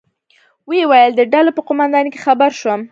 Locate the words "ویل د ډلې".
0.89-1.51